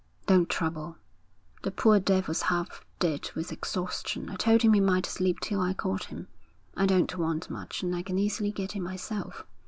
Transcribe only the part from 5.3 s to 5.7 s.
till